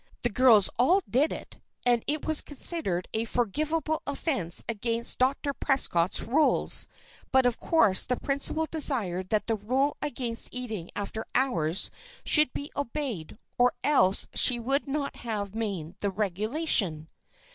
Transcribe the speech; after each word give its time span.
The 0.23 0.29
girls 0.31 0.67
all 0.79 1.03
did 1.07 1.31
it, 1.31 1.61
and 1.85 2.03
it 2.07 2.25
was 2.25 2.41
considered 2.41 3.07
a 3.13 3.23
forgivable 3.25 4.01
offence 4.07 4.63
against 4.67 5.19
Dr. 5.19 5.53
Prescott's 5.53 6.21
rules; 6.23 6.87
but 7.31 7.45
of 7.45 7.59
course 7.59 8.03
the 8.05 8.19
principal 8.19 8.65
desired 8.65 9.29
that 9.29 9.45
the 9.45 9.57
rule 9.57 9.95
against 10.01 10.49
eating 10.51 10.89
after 10.95 11.23
hours 11.35 11.91
should 12.25 12.51
be 12.51 12.71
obeyed, 12.75 13.37
or 13.59 13.73
else 13.83 14.25
she 14.33 14.59
would 14.59 14.87
not 14.87 15.17
have 15.17 15.53
made 15.53 15.99
the 15.99 16.09
regulation. 16.09 17.07